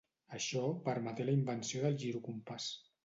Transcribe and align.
Això 0.37 0.63
permeté 0.87 1.27
la 1.27 1.35
invenció 1.41 1.85
del 1.85 1.99
girocompàs. 2.05 2.67